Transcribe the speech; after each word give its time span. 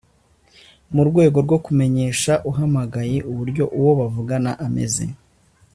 mu 0.93 1.01
rwego 1.09 1.37
rwo 1.45 1.57
kumenyesha 1.65 2.33
uhamagaye 2.49 3.17
uburyo 3.31 3.63
uwo 3.77 3.91
bavugana 3.99 4.51
ameze 4.65 5.05